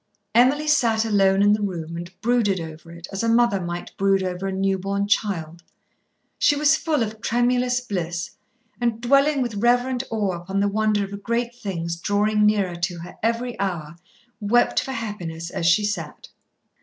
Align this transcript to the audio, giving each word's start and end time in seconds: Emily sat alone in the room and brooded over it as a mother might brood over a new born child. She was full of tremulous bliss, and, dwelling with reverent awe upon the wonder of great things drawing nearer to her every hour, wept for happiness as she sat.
Emily 0.33 0.67
sat 0.67 1.05
alone 1.05 1.43
in 1.43 1.53
the 1.53 1.61
room 1.61 1.95
and 1.95 2.11
brooded 2.21 2.59
over 2.59 2.91
it 2.91 3.07
as 3.11 3.21
a 3.21 3.29
mother 3.29 3.61
might 3.61 3.95
brood 3.97 4.23
over 4.23 4.47
a 4.47 4.51
new 4.51 4.79
born 4.79 5.07
child. 5.07 5.61
She 6.39 6.55
was 6.55 6.75
full 6.75 7.03
of 7.03 7.21
tremulous 7.21 7.79
bliss, 7.81 8.31
and, 8.81 8.99
dwelling 8.99 9.43
with 9.43 9.53
reverent 9.61 10.01
awe 10.09 10.31
upon 10.37 10.59
the 10.59 10.67
wonder 10.67 11.03
of 11.03 11.21
great 11.21 11.53
things 11.53 11.97
drawing 11.97 12.47
nearer 12.47 12.77
to 12.77 12.97
her 13.01 13.17
every 13.21 13.59
hour, 13.59 13.95
wept 14.39 14.79
for 14.79 14.91
happiness 14.93 15.51
as 15.51 15.67
she 15.67 15.85
sat. 15.85 16.29